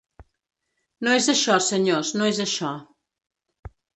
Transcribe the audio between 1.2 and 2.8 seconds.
això, senyors, no és això.